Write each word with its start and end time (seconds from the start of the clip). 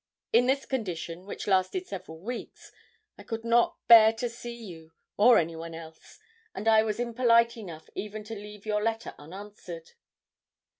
In 0.33 0.47
this 0.47 0.65
condition, 0.65 1.27
which 1.27 1.45
lasted 1.45 1.85
several 1.85 2.17
weeks, 2.17 2.71
I 3.19 3.23
could 3.23 3.43
not 3.45 3.77
bear 3.87 4.11
to 4.13 4.29
see 4.29 4.55
you 4.55 4.93
or 5.15 5.37
anyone 5.37 5.75
else, 5.75 6.17
and 6.55 6.67
I 6.67 6.81
was 6.81 6.99
impolite 6.99 7.55
enough 7.55 7.87
even 7.93 8.23
to 8.23 8.33
leave 8.33 8.65
your 8.65 8.81
letter 8.81 9.13
unanswered. 9.19 9.91